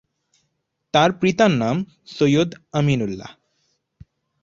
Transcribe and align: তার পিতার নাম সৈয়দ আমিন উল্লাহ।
তার 0.93 1.09
পিতার 1.19 1.51
নাম 1.53 1.77
সৈয়দ 2.07 2.49
আমিন 2.73 2.99
উল্লাহ। 3.03 3.31